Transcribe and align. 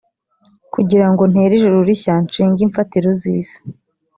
kugira 0.73 1.05
ngo 1.11 1.23
ntere 1.31 1.51
ijuru 1.57 1.77
rishya 1.87 2.15
nshinge 2.25 2.61
imfatiro 2.67 3.09
z 3.21 3.23
isi 3.37 3.57